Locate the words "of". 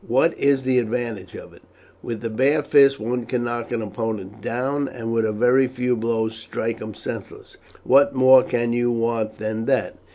1.35-1.53